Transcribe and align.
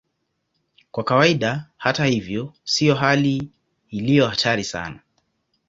Kwa 0.91 1.03
kawaida, 1.03 1.69
hata 1.77 2.05
hivyo, 2.05 2.53
sio 2.63 2.95
hali 2.95 3.49
iliyo 3.89 4.27
hatari 4.27 4.63
sana. 4.63 4.99